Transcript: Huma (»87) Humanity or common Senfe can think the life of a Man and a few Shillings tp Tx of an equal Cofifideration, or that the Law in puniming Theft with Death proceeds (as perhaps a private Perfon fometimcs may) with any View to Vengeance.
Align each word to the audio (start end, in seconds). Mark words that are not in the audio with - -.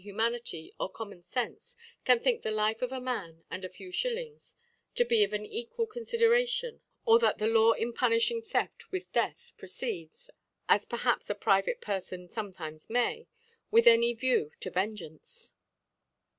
Huma 0.01 0.03
(»87) 0.03 0.13
Humanity 0.17 0.73
or 0.79 0.89
common 0.89 1.21
Senfe 1.21 1.75
can 2.05 2.19
think 2.19 2.41
the 2.41 2.49
life 2.49 2.81
of 2.81 2.91
a 2.91 2.99
Man 2.99 3.43
and 3.51 3.63
a 3.63 3.69
few 3.69 3.91
Shillings 3.91 4.55
tp 4.95 5.05
Tx 5.09 5.25
of 5.25 5.33
an 5.33 5.45
equal 5.45 5.85
Cofifideration, 5.85 6.79
or 7.05 7.19
that 7.19 7.37
the 7.37 7.45
Law 7.45 7.73
in 7.73 7.93
puniming 7.93 8.43
Theft 8.43 8.91
with 8.91 9.11
Death 9.13 9.53
proceeds 9.57 10.31
(as 10.67 10.85
perhaps 10.85 11.29
a 11.29 11.35
private 11.35 11.81
Perfon 11.81 12.29
fometimcs 12.31 12.89
may) 12.89 13.27
with 13.69 13.85
any 13.85 14.15
View 14.15 14.51
to 14.61 14.71
Vengeance. 14.71 15.53